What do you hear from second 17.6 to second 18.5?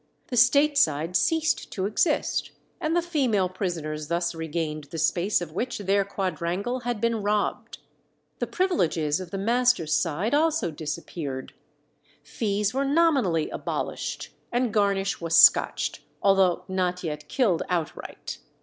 outright.